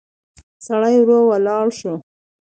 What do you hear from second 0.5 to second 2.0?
سړی ورو ولاړ شو.